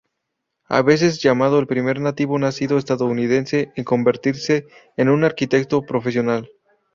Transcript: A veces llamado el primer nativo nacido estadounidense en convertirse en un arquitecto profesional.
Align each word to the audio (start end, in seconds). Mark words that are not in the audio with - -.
A 0.67 0.81
veces 0.81 1.21
llamado 1.21 1.59
el 1.59 1.67
primer 1.67 1.99
nativo 2.01 2.39
nacido 2.39 2.79
estadounidense 2.79 3.71
en 3.75 3.83
convertirse 3.83 4.65
en 4.97 5.09
un 5.09 5.23
arquitecto 5.23 5.83
profesional. 5.83 6.49